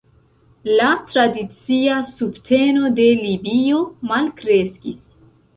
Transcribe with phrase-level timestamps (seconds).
[0.79, 3.85] La tradicia subteno de Libio
[4.15, 5.01] malkreskis.